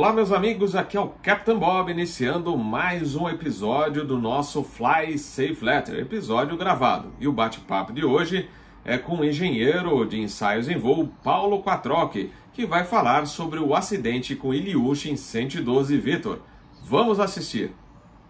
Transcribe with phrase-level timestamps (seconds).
[0.00, 5.18] Olá, meus amigos, aqui é o Captain Bob iniciando mais um episódio do nosso Fly
[5.18, 7.12] Safe Letter, episódio gravado.
[7.20, 8.48] E o bate-papo de hoje
[8.82, 13.74] é com o engenheiro de ensaios em voo Paulo Quatroque, que vai falar sobre o
[13.74, 16.38] acidente com Ilyushin 112 Vitor.
[16.82, 17.70] Vamos assistir.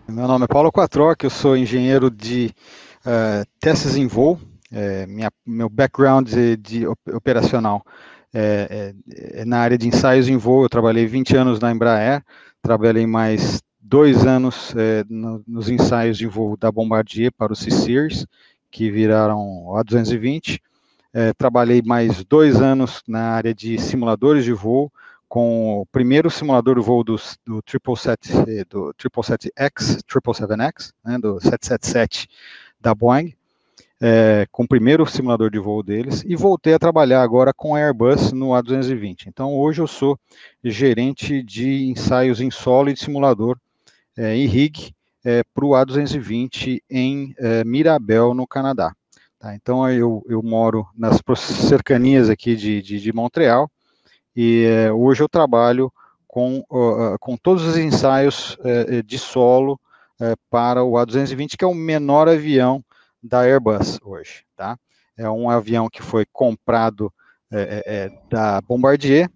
[0.08, 2.52] Meu nome é Paulo Quatroque, eu sou engenheiro de
[3.06, 4.40] uh, testes em voo.
[4.72, 7.84] É, minha, meu background de, de operacional
[8.32, 10.64] é, é, é, na área de ensaios em voo.
[10.64, 12.22] Eu trabalhei 20 anos na Embraer,
[12.62, 18.26] trabalhei mais dois anos é, no, nos ensaios de voo da Bombardier para o C-Series,
[18.70, 20.60] que viraram A220.
[21.12, 24.92] É, trabalhei mais dois anos na área de simuladores de voo,
[25.28, 32.28] com o primeiro simulador de voo do, do 777, do 777X, 777X, né, do 777
[32.80, 33.34] da Boeing,
[34.00, 37.78] é, com o primeiro simulador de voo deles, e voltei a trabalhar agora com a
[37.78, 39.26] Airbus no A220.
[39.26, 40.18] Então, hoje eu sou
[40.64, 43.58] gerente de ensaios em solo e de simulador
[44.16, 48.94] é, em RIG é, para o A220 em é, Mirabel, no Canadá.
[49.38, 49.54] Tá?
[49.54, 53.70] Então, eu, eu moro nas cercanias aqui de, de, de Montreal,
[54.34, 55.92] e é, hoje eu trabalho
[56.30, 59.80] com, uh, com todos os ensaios uh, de solo
[60.20, 62.84] uh, para o A220, que é o menor avião
[63.22, 64.78] da Airbus hoje, tá?
[65.16, 67.12] É um avião que foi comprado
[67.52, 69.30] é, é, é da Bombardier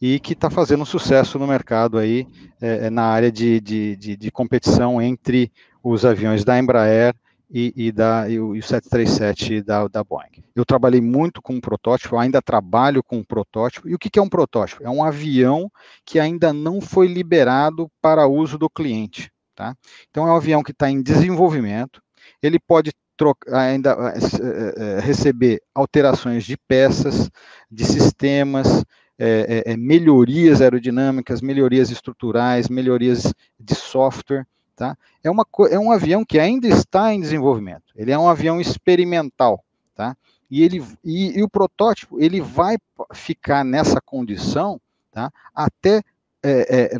[0.00, 2.26] e que está fazendo sucesso no mercado aí
[2.60, 5.50] é, é, na área de, de, de, de, competição entre
[5.82, 7.14] os aviões da Embraer
[7.50, 10.44] e, e, da, o, e o 737 da, da Boeing.
[10.54, 13.88] Eu trabalhei muito com um protótipo, ainda trabalho com um protótipo.
[13.88, 14.82] E o que, que é um protótipo?
[14.82, 15.70] É um avião
[16.04, 19.32] que ainda não foi liberado para uso do cliente.
[19.54, 19.76] Tá?
[20.10, 22.02] Então, é um avião que está em desenvolvimento,
[22.42, 22.90] ele pode
[23.52, 27.30] ainda é, é, receber alterações de peças,
[27.70, 28.84] de sistemas,
[29.18, 34.46] é, melhorias aerodinâmicas, melhorias estruturais, melhorias de software.
[34.74, 34.96] Tá?
[35.22, 37.92] É, uma, é um avião que ainda está em desenvolvimento.
[37.94, 39.64] Ele é um avião experimental.
[39.94, 40.16] Tá?
[40.50, 42.76] E, ele, e, e o protótipo ele vai
[43.12, 44.80] ficar nessa condição
[45.12, 45.30] tá?
[45.54, 46.02] até
[46.42, 46.98] é, é,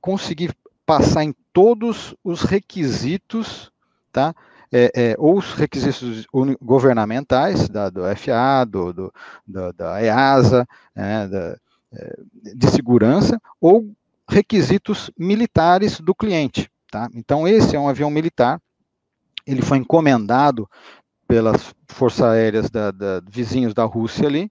[0.00, 0.54] conseguir
[0.84, 3.72] passar em todos os requisitos
[4.12, 4.34] tá?
[4.72, 6.26] É, é, ou os requisitos
[6.60, 9.14] governamentais da, do FA, do, do,
[9.46, 11.58] do da EASA, né, da,
[11.92, 12.18] é,
[12.54, 13.90] de segurança, ou
[14.28, 16.70] requisitos militares do cliente.
[16.90, 17.08] Tá?
[17.14, 18.60] Então, esse é um avião militar,
[19.46, 20.68] ele foi encomendado
[21.26, 24.50] pelas forças aéreas da, da vizinhos da Rússia ali,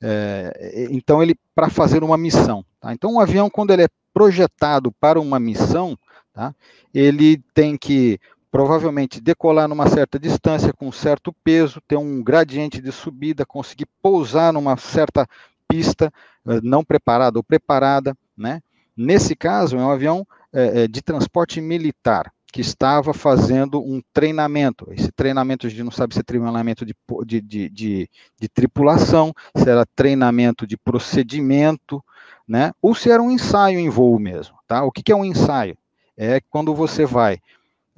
[0.00, 2.64] é, então ele para fazer uma missão.
[2.80, 2.92] Tá?
[2.92, 5.96] Então, um avião, quando ele é projetado para uma missão,
[6.32, 6.54] tá?
[6.94, 8.18] ele tem que
[8.50, 13.86] provavelmente decolar numa certa distância, com um certo peso, ter um gradiente de subida, conseguir
[14.02, 15.26] pousar numa certa
[15.66, 16.12] pista
[16.46, 18.62] eh, não preparada ou preparada, né?
[18.96, 24.88] Nesse caso, é um avião é, de transporte militar que estava fazendo um treinamento.
[24.90, 26.94] Esse treinamento a gente não sabe se é treinamento de,
[27.24, 28.10] de, de, de,
[28.40, 32.02] de tripulação, se era treinamento de procedimento,
[32.46, 32.72] né?
[32.80, 34.82] Ou se era um ensaio em voo mesmo, tá?
[34.82, 35.76] O que, que é um ensaio?
[36.16, 37.38] É quando você vai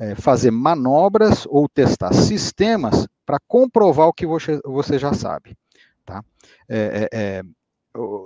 [0.00, 5.54] é, fazer manobras ou testar sistemas para comprovar o que você, você já sabe.
[6.06, 6.24] Tá?
[6.68, 7.42] É, é, é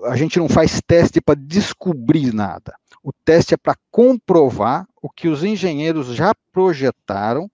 [0.04, 2.74] a gente não faz teste para descobrir nada.
[3.02, 7.50] O teste é para comprovar o que os engenheiros já projetaram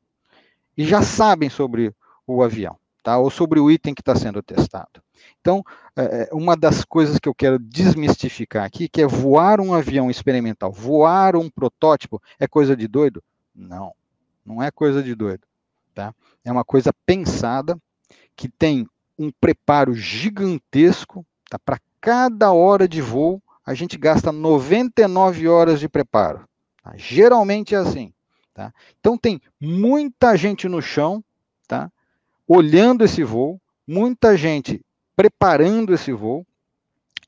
[0.77, 1.95] e já sabem sobre
[2.27, 3.17] o avião, tá?
[3.19, 5.03] Ou sobre o item que está sendo testado.
[5.41, 5.63] Então,
[5.97, 10.11] é, é, uma das coisas que eu quero desmistificar aqui, que é voar um avião
[10.11, 13.23] experimental, voar um protótipo, é coisa de doido?
[13.55, 13.93] Não.
[14.51, 15.47] Não é coisa de doido,
[15.95, 16.13] tá?
[16.45, 17.79] É uma coisa pensada
[18.35, 18.85] que tem
[19.17, 21.57] um preparo gigantesco, tá?
[21.57, 26.49] Para cada hora de voo, a gente gasta 99 horas de preparo.
[26.83, 26.95] Tá?
[26.97, 28.13] Geralmente é assim,
[28.53, 28.75] tá?
[28.99, 31.23] Então tem muita gente no chão,
[31.69, 31.89] tá?
[32.49, 34.85] Olhando esse voo, muita gente
[35.15, 36.45] preparando esse voo,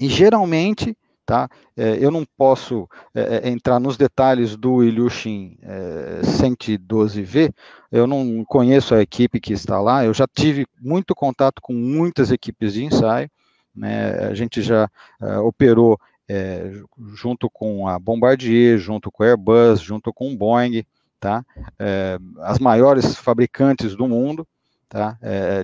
[0.00, 1.48] e geralmente Tá?
[1.76, 7.54] É, eu não posso é, é entrar nos detalhes do Ilyushin é, 112V,
[7.92, 12.32] eu não conheço a equipe que está lá, eu já tive muito contato com muitas
[12.32, 13.30] equipes de ensaio,
[13.74, 14.26] né?
[14.26, 14.88] a gente já
[15.20, 15.98] é, operou
[16.28, 16.72] é,
[17.14, 20.84] junto com a Bombardier, junto com a Airbus, junto com o Boeing,
[21.20, 21.44] tá?
[21.78, 24.46] É, as maiores fabricantes do mundo,
[24.88, 25.18] tá?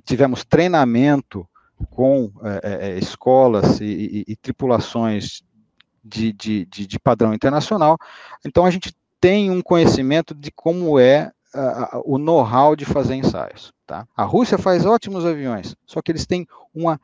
[0.05, 1.47] tivemos treinamento
[1.91, 2.33] com
[2.97, 5.43] escolas e, e, e tripulações
[6.09, 7.99] de, de, de, de padrão internacional.
[8.45, 13.73] Então, a gente tem um conhecimento de como é uh, o know-how de fazer ensaios.
[13.87, 14.07] Tá?
[14.17, 17.01] A Rússia faz ótimos aviões, só que eles têm uma,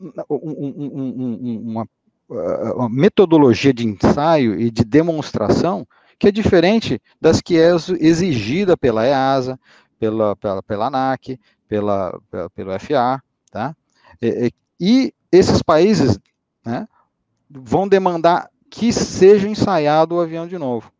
[0.00, 1.88] um, um, um, uma
[2.76, 5.86] uma metodologia de ensaio e de demonstração
[6.18, 9.58] que é diferente das que é exigida pela EASA,
[9.98, 13.74] pela, pela, pela ANAC, pela, pela, pelo FA, tá?
[14.22, 16.18] E, e esses países
[16.64, 16.86] né,
[17.50, 20.92] vão demandar que seja ensaiado o avião de novo,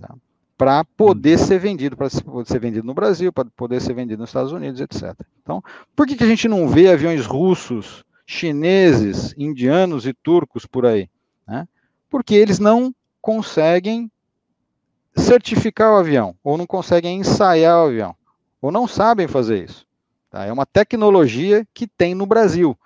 [0.00, 0.14] tá?
[0.58, 4.52] para poder ser vendido, para ser vendido no Brasil, para poder ser vendido nos Estados
[4.52, 5.14] Unidos, etc.
[5.42, 5.62] Então,
[5.94, 11.08] por que, que a gente não vê aviões russos, chineses, indianos e turcos por aí?
[11.46, 11.68] Né?
[12.10, 12.92] Porque eles não
[13.22, 14.10] conseguem
[15.16, 18.16] certificar o avião, ou não conseguem ensaiar o avião,
[18.60, 19.86] ou não sabem fazer isso.
[20.28, 20.44] Tá?
[20.44, 22.76] É uma tecnologia que tem no Brasil.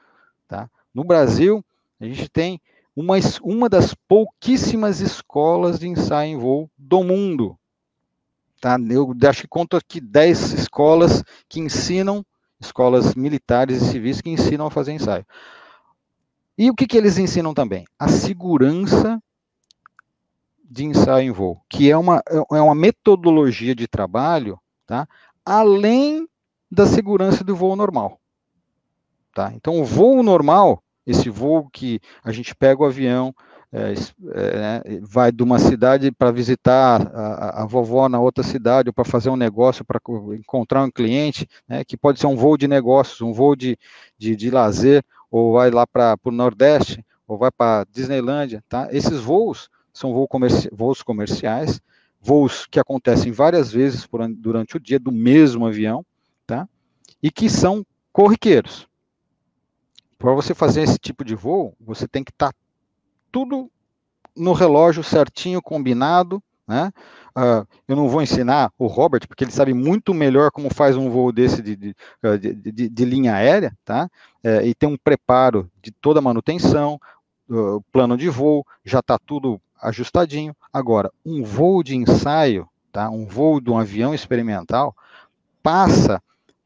[0.46, 0.68] Tá?
[0.92, 1.64] No Brasil,
[1.98, 2.60] a gente tem
[2.98, 7.56] uma, uma das pouquíssimas escolas de ensaio em voo do mundo.
[8.60, 8.76] Tá?
[8.90, 12.26] Eu acho que conto aqui 10 escolas que ensinam,
[12.58, 15.24] escolas militares e civis que ensinam a fazer ensaio.
[16.58, 17.84] E o que, que eles ensinam também?
[17.96, 19.22] A segurança
[20.68, 25.06] de ensaio em voo, que é uma, é uma metodologia de trabalho, tá?
[25.46, 26.28] além
[26.68, 28.18] da segurança do voo normal.
[29.32, 29.52] Tá?
[29.54, 33.34] Então, o voo normal, esse voo que a gente pega o avião,
[33.72, 33.94] é,
[34.34, 38.92] é, né, vai de uma cidade para visitar a, a, vovó na outra cidade, ou
[38.92, 39.98] para fazer um negócio, para
[40.38, 43.78] encontrar um cliente, né, que pode ser um voo de negócios, um voo de,
[44.18, 48.62] de, de lazer, ou vai lá para o Nordeste, ou vai para Disneylândia.
[48.68, 48.88] Tá?
[48.90, 51.80] Esses voos são voo comerci voos comerciais,
[52.20, 56.04] voos que acontecem várias vezes por, durante o dia do mesmo avião,
[56.46, 56.68] tá?
[57.22, 58.87] E que são corriqueiros.
[60.18, 62.58] Para você fazer esse tipo de voo, você tem que estar tá
[63.30, 63.70] tudo
[64.36, 66.92] no relógio certinho, combinado, né?
[67.36, 71.08] Uh, eu não vou ensinar o Robert, porque ele sabe muito melhor como faz um
[71.08, 74.10] voo desse de, de, ah, de, de, linha aérea, tá?
[74.42, 77.00] É, e tem um preparo de toda a manutenção,
[77.48, 80.54] uh, plano de voo, já está tudo ajustadinho.
[80.72, 83.08] Agora, um voo de ensaio, tá?
[83.08, 84.94] um voo de um avião experimental,
[85.62, 86.22] passa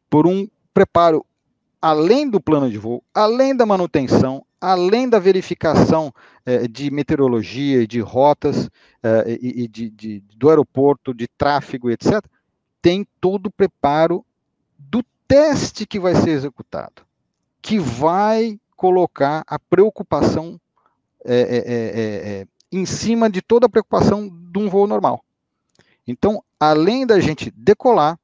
[0.09, 1.25] por um preparo
[1.83, 6.15] além do plano de voo, além da manutenção, além da verificação
[6.47, 8.71] eh, de meteorologia, de rotas
[9.03, 12.25] eh, e, e de, de, do aeroporto, de tráfego, etc.,
[12.81, 14.25] tem todo o preparo
[14.79, 17.03] do teste que vai ser executado,
[17.61, 20.61] que vai colocar a preocupação
[21.25, 25.25] é, é, em cima de toda a preocupação de um voo normal.
[26.07, 28.19] Então, além da gente decolar,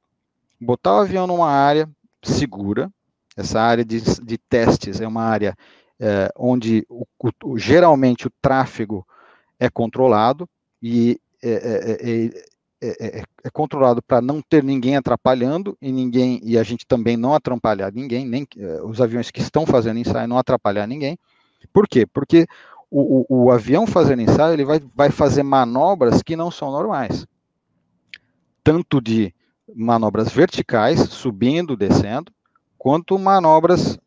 [0.59, 1.89] botar o avião numa área
[2.21, 2.91] segura,
[3.39, 5.55] essa área de, de testes é uma área
[5.99, 7.05] é, onde o,
[7.43, 9.05] o, geralmente o tráfego
[9.59, 10.47] é controlado
[10.81, 12.29] e é,
[12.81, 17.33] é, é controlado para não ter ninguém atrapalhando e ninguém e a gente também não
[17.33, 18.47] atrapalhar ninguém, nem
[18.83, 21.17] os aviões que estão fazendo ensaio não atrapalhar ninguém.
[21.73, 22.05] Por quê?
[22.05, 22.45] Porque
[22.89, 27.25] o, o, o, avião fazendo ensaio, ele vai, vai fazer manobras que não são normais.
[28.63, 29.33] Tanto de
[29.75, 32.31] manobras verticais, subindo, descendo,
[32.79, 33.99] quanto manobras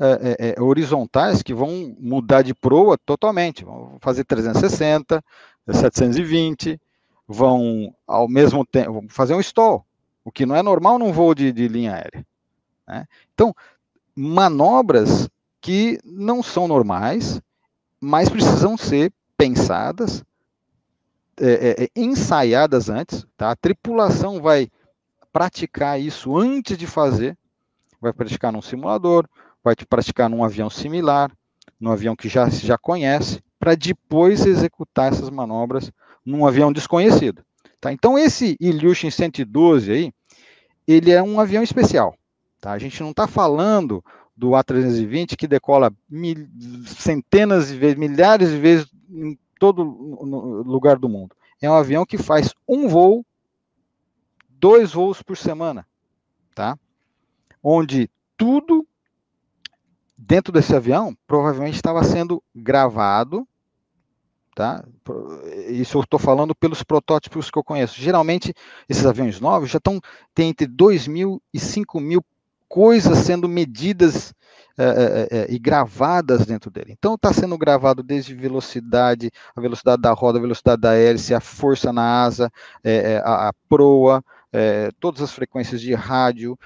[0.00, 3.64] é, é, é horizontais que vão mudar de proa totalmente.
[3.64, 5.22] Vão fazer 360,
[5.70, 6.80] 720,
[7.28, 9.86] vão ao mesmo tempo fazer um stall,
[10.24, 12.26] o que não é normal num voo de, de linha aérea.
[12.88, 13.06] Né?
[13.34, 13.54] Então,
[14.16, 15.28] manobras
[15.60, 17.40] que não são normais,
[18.00, 20.24] mas precisam ser pensadas,
[21.40, 23.50] é, é, é, ensaiadas antes, tá?
[23.50, 24.70] A tripulação vai
[25.32, 27.36] praticar isso antes de fazer,
[28.04, 29.26] vai praticar num simulador,
[29.62, 31.32] vai praticar num avião similar,
[31.80, 35.90] num avião que já já conhece, para depois executar essas manobras
[36.24, 37.42] num avião desconhecido.
[37.80, 37.92] Tá?
[37.92, 40.12] Então esse Ilyushin 112 aí,
[40.86, 42.14] ele é um avião especial.
[42.60, 42.72] Tá?
[42.72, 44.04] A gente não está falando
[44.36, 46.46] do A320 que decola mil,
[46.86, 51.34] centenas de vezes, milhares de vezes em todo lugar do mundo.
[51.60, 53.24] É um avião que faz um voo,
[54.50, 55.86] dois voos por semana,
[56.54, 56.78] tá?
[57.66, 58.86] Onde tudo
[60.16, 63.48] dentro desse avião provavelmente estava sendo gravado,
[64.54, 64.84] tá?
[65.68, 67.98] Isso eu estou falando pelos protótipos que eu conheço.
[67.98, 68.52] Geralmente
[68.86, 69.98] esses aviões novos já estão
[70.34, 72.22] tem entre 2 mil e 5 mil
[72.68, 74.34] coisas sendo medidas
[74.76, 76.92] é, é, e gravadas dentro dele.
[76.98, 81.40] Então está sendo gravado desde velocidade, a velocidade da roda, a velocidade da hélice, a
[81.40, 82.50] força na asa,
[82.82, 84.22] é, a, a, proa,
[85.00, 86.58] todas as frequências de rádio,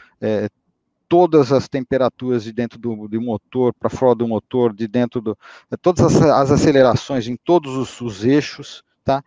[1.09, 5.39] todas as temperaturas de dentro do, do motor, para fora do motor, de dentro do.
[5.81, 9.25] todas as, as acelerações em todos os, os, eixos, tá?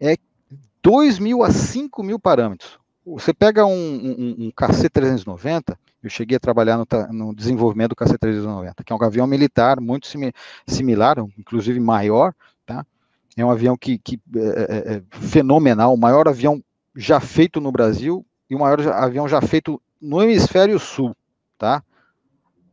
[0.00, 0.16] É
[0.82, 2.78] 2 mil a 5 mil parâmetros.
[3.06, 8.82] você pega um, um, um KC-390, eu cheguei a trabalhar no, no desenvolvimento do KC-390,
[8.84, 10.32] que é um avião militar muito simi,
[10.66, 12.34] similar, inclusive maior,
[12.66, 12.84] tá?
[13.36, 16.62] É um avião que, que é, é, é, fenomenal, o maior avião
[16.94, 21.16] já feito no Brasil e o maior avião já feito no hemisfério sul,
[21.56, 21.82] tá?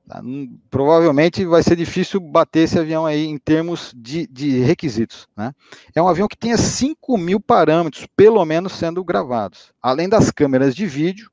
[0.09, 0.23] Tá?
[0.71, 5.27] Provavelmente vai ser difícil bater esse avião aí em termos de, de requisitos.
[5.37, 5.53] Né?
[5.93, 9.71] É um avião que tenha 5 mil parâmetros, pelo menos, sendo gravados.
[9.79, 11.29] Além das câmeras de vídeo.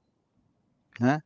[1.00, 1.22] Né?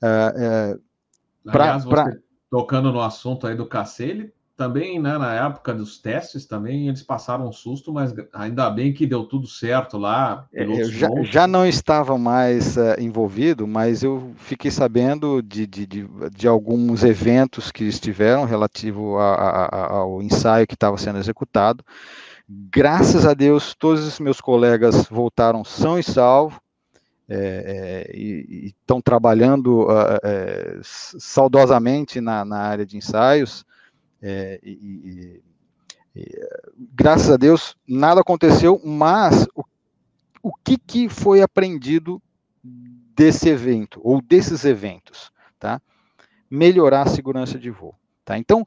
[0.00, 2.16] É, é, pra, Aliás, pra...
[2.48, 7.02] tocando no assunto aí do KC, ele também, né, na época dos testes, também eles
[7.02, 10.46] passaram um susto, mas ainda bem que deu tudo certo lá.
[10.52, 15.86] É, eu já, já, não estava mais uh, envolvido, mas eu fiquei sabendo de, de,
[15.86, 21.84] de, de, alguns eventos que estiveram relativo a, a, ao ensaio que estava sendo executado.
[22.48, 26.60] Graças a Deus, todos os meus colegas voltaram são e salvo.
[27.26, 33.64] É, é, e estão trabalhando uh, saudosamente na, na área de ensaios,
[34.26, 35.42] é, e,
[36.16, 36.38] e,
[36.94, 39.62] graças a Deus, nada aconteceu, mas o,
[40.42, 42.22] o que, que foi aprendido
[42.62, 45.78] desse evento, ou desses eventos, tá?
[46.50, 48.38] Melhorar a segurança de voo, tá?
[48.38, 48.64] Então,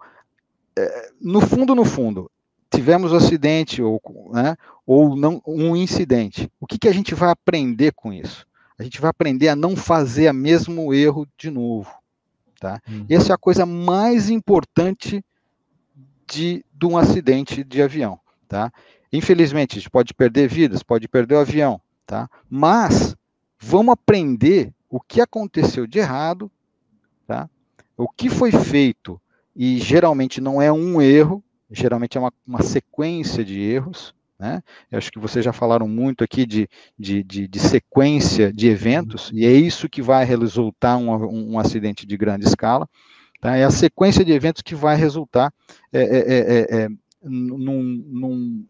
[0.78, 2.30] é, no fundo, no fundo,
[2.70, 4.00] tivemos um acidente ou,
[4.32, 6.52] né, ou não, um incidente.
[6.60, 8.46] O que, que a gente vai aprender com isso?
[8.78, 11.92] A gente vai aprender a não fazer o mesmo erro de novo.
[12.60, 12.80] Tá?
[12.88, 13.06] Uhum.
[13.10, 15.24] Essa é a coisa mais importante
[16.28, 18.72] de, de um acidente de avião, tá?
[19.12, 22.30] Infelizmente, a gente pode perder vidas, pode perder o avião, tá?
[22.50, 23.16] Mas
[23.60, 26.52] vamos aprender o que aconteceu de errado,
[27.26, 27.50] tá?
[27.96, 29.20] O que foi feito,
[29.56, 34.62] e geralmente não é um erro, geralmente é uma, uma sequência de erros, né?
[34.92, 39.32] Eu acho que vocês já falaram muito aqui de, de, de, de sequência de eventos,
[39.34, 42.88] e é isso que vai resultar um, um, um acidente de grande escala.
[43.40, 43.56] Tá?
[43.56, 45.54] É a sequência de eventos que vai resultar
[45.92, 46.90] é, é, é, é
[47.22, 48.66] num, num,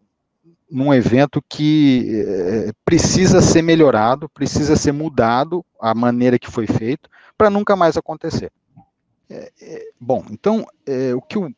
[0.70, 7.08] num, evento que é, precisa ser melhorado, precisa ser mudado a maneira que foi feito,
[7.36, 8.50] para nunca mais acontecer.
[9.30, 10.66] É, bom, então,
[11.14, 11.54] o que o,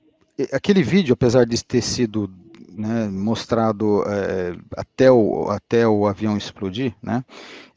[0.52, 2.30] aquele vídeo, apesar de ter sido
[2.80, 7.24] né, mostrado é, até, o, até o avião explodir, né,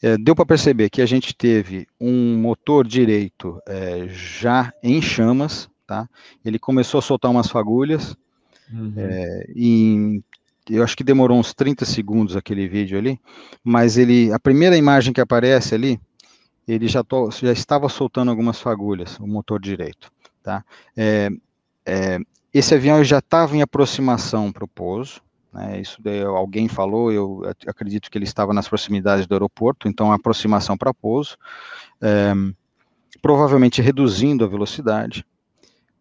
[0.02, 5.70] é, deu para perceber que a gente teve um motor direito é, já em chamas,
[5.86, 6.08] tá?
[6.44, 8.16] Ele começou a soltar umas fagulhas,
[8.72, 8.94] uhum.
[9.56, 10.24] e
[10.70, 13.20] eu acho que demorou uns 30 segundos aquele vídeo ali,
[13.64, 16.00] mas ele, a primeira imagem que aparece ali,
[16.66, 20.10] ele já, to, já estava soltando algumas fagulhas, o motor direito,
[20.42, 20.64] tá?
[20.96, 21.30] É,
[21.86, 22.20] é,
[22.54, 27.42] esse avião já estava em aproximação para o pouso, né, isso daí alguém falou, eu
[27.68, 31.38] acredito que ele estava nas proximidades do aeroporto, então aproximação para pouso,
[32.02, 32.34] é,
[33.22, 35.26] provavelmente reduzindo a velocidade,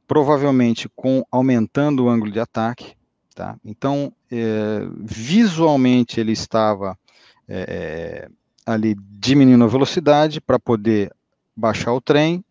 [0.07, 2.95] provavelmente com aumentando o ângulo de ataque,
[3.35, 3.57] tá?
[3.65, 6.99] Então, é, visualmente ele estava
[7.49, 8.29] é,
[8.65, 11.15] ali diminuindo a velocidade para poder
[11.57, 12.45] baixar o trem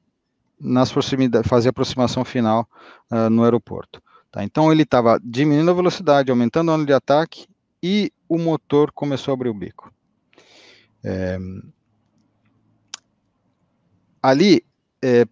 [0.62, 2.70] nas proximidades, fazer a aproximação final
[3.12, 4.02] uh, no aeroporto.
[4.32, 4.44] Tá?
[4.44, 7.48] Então ele estava diminuindo a velocidade, aumentando o ângulo de ataque
[7.82, 9.92] e o motor começou a abrir o bico.
[11.04, 11.38] É,
[14.22, 14.64] ali,
[15.02, 15.26] é,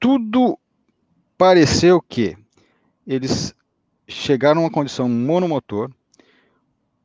[0.00, 0.58] tudo
[1.36, 2.36] pareceu que
[3.06, 3.54] eles
[4.08, 5.90] chegaram a uma condição monomotor.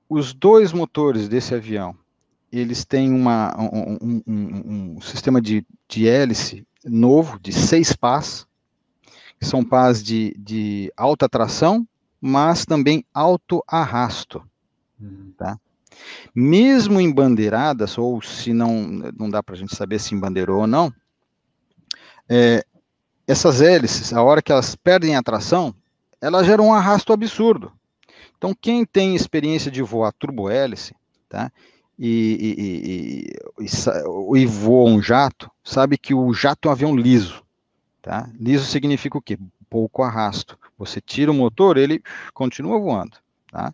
[0.09, 1.93] Os dois motores desse avião,
[2.51, 8.47] eles têm uma, um, um, um, um sistema de, de hélice novo, de seis pás,
[9.39, 11.87] que são pás de, de alta tração,
[12.19, 14.43] mas também alto arrasto.
[14.99, 15.33] Uhum.
[15.37, 15.59] Tá?
[16.33, 20.67] Mesmo em bandeiradas, ou se não, não dá para a gente saber se embandeirou ou
[20.67, 20.93] não,
[22.29, 22.65] é,
[23.27, 25.73] essas hélices, a hora que elas perdem a tração,
[26.21, 27.71] elas geram um arrasto absurdo.
[28.37, 30.95] Então, quem tem experiência de voar turbohélice,
[31.27, 31.51] tá?
[31.97, 37.43] E, e, e, e voa um jato, sabe que o jato é um avião liso.
[38.01, 38.29] Tá?
[38.39, 39.37] Liso significa o quê?
[39.69, 40.57] Pouco arrasto.
[40.77, 42.01] Você tira o motor, ele
[42.33, 43.17] continua voando.
[43.51, 43.73] Tá?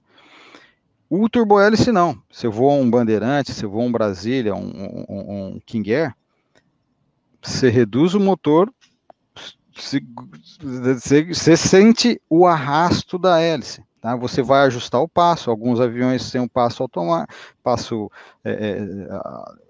[1.09, 2.19] O turbohélice não.
[2.31, 6.15] Você voa um Bandeirante, você voa um Brasília, um, um, um King Air,
[7.41, 8.73] você reduz o motor,
[9.75, 10.01] você,
[11.27, 13.83] você sente o arrasto da hélice.
[14.03, 14.17] Tá?
[14.17, 17.33] Você vai ajustar o passo, alguns aviões têm um passo automático,
[17.63, 18.11] passo
[18.43, 19.17] é, é, a,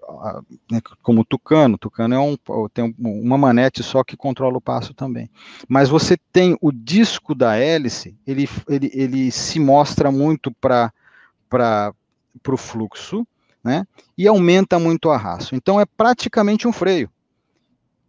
[0.08, 2.36] a, né, como o Tucano, Tucano é um,
[2.74, 5.30] tem uma manete só que controla o passo também.
[5.68, 10.92] Mas você tem o disco da hélice, ele, ele, ele se mostra muito para
[12.48, 13.24] o fluxo,
[13.62, 13.86] né?
[14.18, 15.54] E aumenta muito o arrasto.
[15.54, 17.08] Então é praticamente um freio.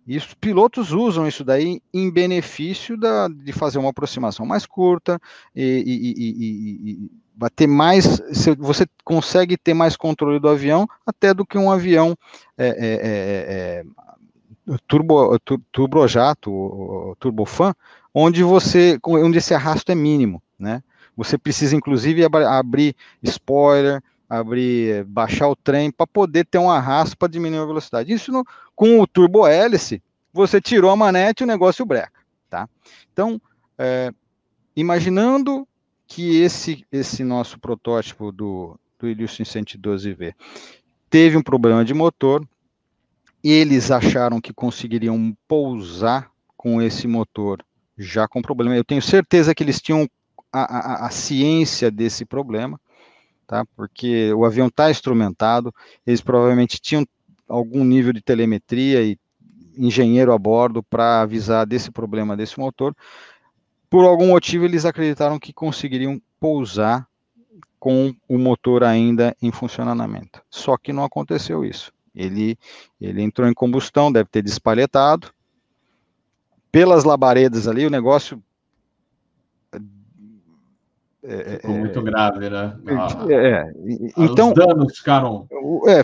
[0.07, 5.19] E os pilotos usam isso daí em benefício da, de fazer uma aproximação mais curta
[5.55, 8.21] e, e, e, e bater mais.
[8.59, 12.15] Você consegue ter mais controle do avião até do que um avião
[12.57, 13.83] é, é, é,
[14.71, 15.39] é turbo,
[15.71, 17.73] turbojato, turbofan,
[18.13, 20.83] onde você, onde esse arrasto é mínimo, né?
[21.17, 27.31] Você precisa inclusive abrir spoiler, abrir, baixar o trem para poder ter um arrasto para
[27.31, 28.13] diminuir a velocidade.
[28.13, 28.43] Isso no,
[28.75, 30.01] com o turbo hélice,
[30.33, 32.67] você tirou a manete e o negócio breca, tá?
[33.11, 33.41] Então,
[33.77, 34.11] é,
[34.75, 35.67] imaginando
[36.07, 40.33] que esse esse nosso protótipo do do Illusion 112V
[41.09, 42.45] teve um problema de motor,
[43.43, 47.63] eles acharam que conseguiriam pousar com esse motor
[47.97, 48.75] já com problema.
[48.75, 50.09] Eu tenho certeza que eles tinham
[50.51, 52.79] a, a, a ciência desse problema,
[53.45, 53.65] tá?
[53.75, 55.73] Porque o avião está instrumentado,
[56.05, 57.05] eles provavelmente tinham
[57.47, 59.17] algum nível de telemetria e
[59.77, 62.95] engenheiro a bordo para avisar desse problema desse motor.
[63.89, 67.07] Por algum motivo, eles acreditaram que conseguiriam pousar
[67.79, 70.41] com o motor ainda em funcionamento.
[70.49, 71.91] Só que não aconteceu isso.
[72.15, 72.57] Ele,
[72.99, 75.31] ele entrou em combustão, deve ter despalhetado.
[76.71, 78.41] Pelas labaredas ali, o negócio
[81.27, 82.77] é, Ficou é, muito grave, né?
[83.27, 83.71] É, é
[84.17, 85.47] então, os danos ficaram.
[85.87, 86.01] É,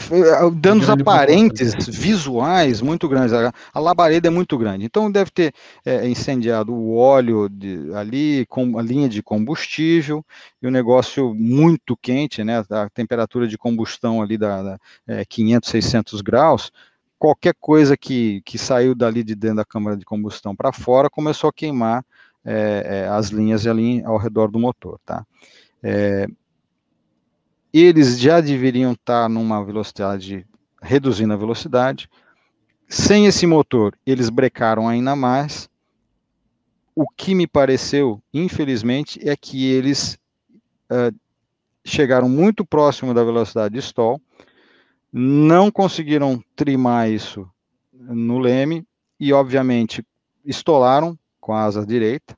[0.55, 3.31] danos aparentes, visuais, muito grandes.
[3.31, 4.83] A, a, labareda é muito grande.
[4.83, 5.53] Então, deve ter
[5.85, 10.25] é, incendiado o óleo de, ali, com a linha de combustível,
[10.61, 12.63] e o negócio muito quente, né?
[12.69, 16.71] A temperatura de combustão ali da, da é, 500, 600 graus.
[17.19, 21.49] Qualquer coisa que, que saiu dali de dentro da câmara de combustão para fora começou
[21.49, 22.03] a queimar
[22.43, 25.25] é, é, as linhas ali ao redor do motor, tá?
[25.83, 26.27] É,
[27.73, 30.45] eles já deveriam estar numa velocidade,
[30.81, 32.09] reduzindo a velocidade.
[32.87, 35.69] Sem esse motor, eles brecaram ainda mais.
[36.93, 40.19] O que me pareceu, infelizmente, é que eles
[40.91, 41.15] uh,
[41.85, 44.21] chegaram muito próximo da velocidade de stall,
[45.11, 47.49] não conseguiram trimar isso
[47.93, 48.85] no leme
[49.19, 50.05] e, obviamente,
[50.45, 52.37] estolaram com a asa direita.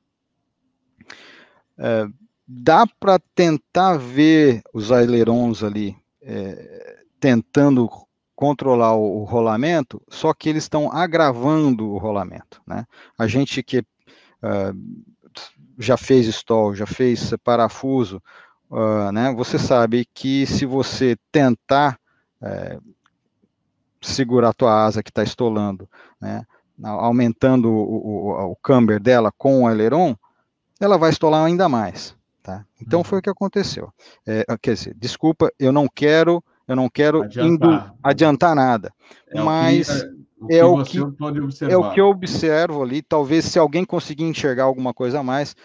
[1.78, 2.06] É,
[2.46, 7.88] dá para tentar ver os ailerons ali é, tentando
[8.34, 12.60] controlar o, rolamento, só que eles estão agravando o rolamento.
[12.66, 12.84] Né?
[13.16, 15.04] A gente que uh,
[15.78, 18.20] já fez stall, já fez parafuso,
[18.70, 19.32] uh, né?
[19.32, 21.98] você sabe que se você tentar
[22.42, 22.94] uh,
[24.02, 25.88] segurar a tua asa que está estolando,
[26.20, 26.44] né?
[26.82, 30.16] Aumentando o, o, o camber dela com o aileron,
[30.80, 32.16] ela vai estolar ainda mais.
[32.42, 32.64] Tá?
[32.80, 33.04] Então uhum.
[33.04, 33.90] foi o que aconteceu.
[34.26, 38.92] É, quer dizer, desculpa, eu não quero, eu não quero adiantar, adiantar nada.
[39.28, 40.04] É mas
[40.50, 43.00] é o que, é, o que é o que eu observo ali.
[43.00, 45.56] Talvez se alguém conseguir enxergar alguma coisa a mais,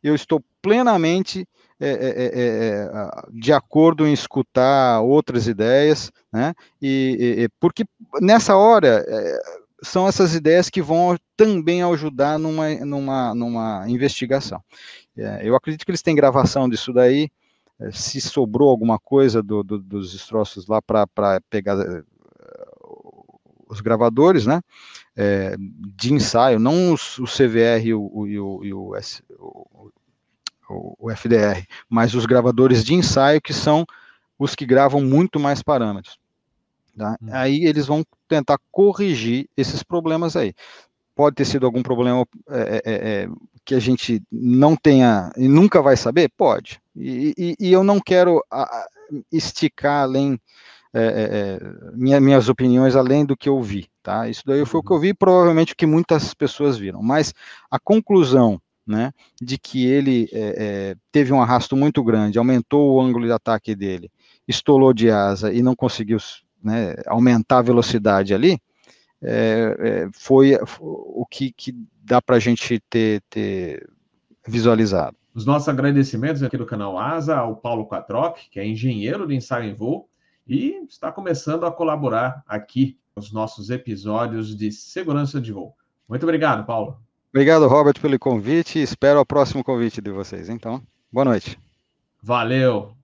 [0.00, 1.44] eu estou plenamente
[1.80, 2.90] é, é, é, é
[3.32, 6.54] de acordo em escutar outras ideias, né?
[6.80, 7.84] E, e porque
[8.20, 9.04] nessa hora
[9.82, 14.62] são essas ideias que vão também ajudar numa, numa, numa investigação.
[15.16, 17.30] É, eu acredito que eles têm gravação disso daí,
[17.80, 21.06] é, se sobrou alguma coisa do, do, dos destroços lá para
[21.48, 22.04] pegar uh,
[23.68, 24.60] os gravadores, né,
[25.16, 29.22] é, de ensaio, não os, o CVR e o, e o, e o, S,
[30.68, 33.84] o FDR, mas os gravadores de ensaio que são
[34.38, 36.18] os que gravam muito mais parâmetros.
[36.98, 37.16] Tá?
[37.22, 37.28] Hum.
[37.30, 40.52] Aí eles vão tentar corrigir esses problemas aí.
[41.14, 43.28] Pode ter sido algum problema é, é, é, é
[43.64, 46.30] que a gente não tenha e nunca vai saber?
[46.36, 46.80] Pode.
[46.96, 48.42] E, e, e eu não quero
[49.30, 50.38] esticar além
[50.92, 54.28] é, é, minha, minhas opiniões além do que eu vi, tá?
[54.28, 55.02] Isso daí foi o que eu uhum.
[55.02, 57.02] vi, provavelmente o que muitas pessoas viram.
[57.02, 57.34] Mas
[57.70, 60.30] a conclusão, né, de que ele
[61.12, 64.10] teve um arrasto muito grande, aumentou o ângulo de ataque dele,
[64.46, 66.18] estolou de asa e não conseguiu
[66.62, 68.58] né, aumentar a velocidade ali,
[69.22, 73.88] é, é, foi o que, que dá para a gente ter, ter,
[74.46, 75.16] visualizado.
[75.34, 79.70] Os nossos agradecimentos aqui do canal Asa ao Paulo Quatroc, que é engenheiro de ensaio
[79.70, 80.08] em voo
[80.46, 85.74] e está começando a colaborar aqui nos nossos episódios de segurança de voo.
[86.08, 86.98] Muito obrigado, Paulo.
[87.30, 88.80] Obrigado, Robert, pelo convite.
[88.80, 90.48] Espero o próximo convite de vocês.
[90.48, 91.58] Então, boa noite.
[92.22, 92.97] Valeu.